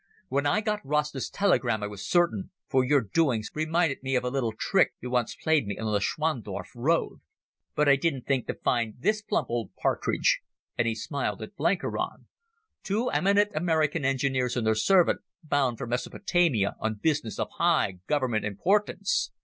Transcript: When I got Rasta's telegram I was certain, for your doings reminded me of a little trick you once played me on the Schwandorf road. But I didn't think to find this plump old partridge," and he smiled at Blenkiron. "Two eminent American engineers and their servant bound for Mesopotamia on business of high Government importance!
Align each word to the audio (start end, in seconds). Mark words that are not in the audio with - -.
When 0.29 0.47
I 0.47 0.61
got 0.61 0.83
Rasta's 0.83 1.29
telegram 1.29 1.83
I 1.83 1.85
was 1.85 2.03
certain, 2.09 2.49
for 2.67 2.83
your 2.83 3.01
doings 3.01 3.51
reminded 3.53 4.01
me 4.01 4.15
of 4.15 4.23
a 4.23 4.31
little 4.31 4.51
trick 4.51 4.93
you 4.99 5.11
once 5.11 5.35
played 5.35 5.67
me 5.67 5.77
on 5.77 5.93
the 5.93 5.99
Schwandorf 5.99 6.69
road. 6.73 7.19
But 7.75 7.87
I 7.87 7.97
didn't 7.97 8.25
think 8.25 8.47
to 8.47 8.55
find 8.55 8.95
this 8.97 9.21
plump 9.21 9.51
old 9.51 9.75
partridge," 9.75 10.41
and 10.75 10.87
he 10.87 10.95
smiled 10.95 11.43
at 11.43 11.55
Blenkiron. 11.55 12.25
"Two 12.81 13.09
eminent 13.11 13.51
American 13.53 14.03
engineers 14.03 14.57
and 14.57 14.65
their 14.65 14.73
servant 14.73 15.21
bound 15.43 15.77
for 15.77 15.85
Mesopotamia 15.85 16.73
on 16.79 16.95
business 16.95 17.37
of 17.37 17.49
high 17.57 17.99
Government 18.07 18.43
importance! 18.43 19.29